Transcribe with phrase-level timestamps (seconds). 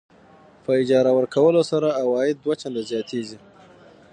[0.63, 3.37] په اجاره ورکولو سره عواید دوه چنده زیاتېږي.